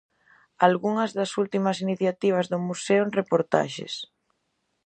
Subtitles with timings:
[0.67, 3.93] Algunhas das últimas iniciativas do Museo en reportaxes.